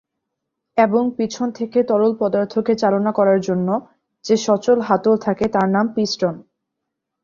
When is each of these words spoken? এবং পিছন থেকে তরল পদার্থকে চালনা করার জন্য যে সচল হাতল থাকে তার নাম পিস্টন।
এবং 0.77 1.03
পিছন 1.17 1.47
থেকে 1.51 1.79
তরল 1.83 2.11
পদার্থকে 2.19 2.73
চালনা 2.75 3.11
করার 3.11 3.39
জন্য 3.39 3.67
যে 4.25 4.35
সচল 4.37 4.77
হাতল 4.81 5.15
থাকে 5.17 5.45
তার 5.47 5.67
নাম 5.69 5.85
পিস্টন। 5.95 6.35